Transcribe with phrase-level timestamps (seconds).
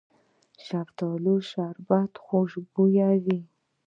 [0.57, 3.39] د شفتالو شربت خوشبويه وي.